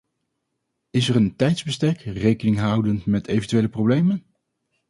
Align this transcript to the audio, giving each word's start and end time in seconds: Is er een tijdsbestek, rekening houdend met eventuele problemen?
Is 0.89 1.09
er 1.09 1.15
een 1.15 1.35
tijdsbestek, 1.35 1.99
rekening 2.01 2.57
houdend 2.59 3.05
met 3.05 3.27
eventuele 3.27 3.69
problemen? 3.69 4.25